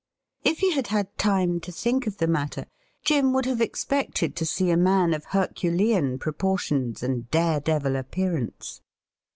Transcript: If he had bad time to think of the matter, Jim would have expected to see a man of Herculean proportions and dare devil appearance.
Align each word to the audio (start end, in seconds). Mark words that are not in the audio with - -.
If 0.43 0.61
he 0.61 0.71
had 0.71 0.89
bad 0.89 1.15
time 1.19 1.59
to 1.59 1.71
think 1.71 2.07
of 2.07 2.17
the 2.17 2.25
matter, 2.25 2.65
Jim 3.03 3.33
would 3.33 3.45
have 3.45 3.61
expected 3.61 4.35
to 4.35 4.47
see 4.47 4.71
a 4.71 4.75
man 4.75 5.13
of 5.13 5.25
Herculean 5.25 6.17
proportions 6.17 7.03
and 7.03 7.29
dare 7.29 7.59
devil 7.59 7.95
appearance. 7.95 8.81